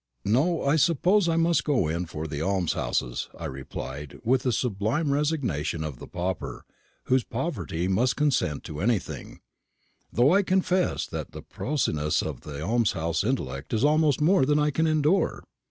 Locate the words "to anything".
8.63-9.41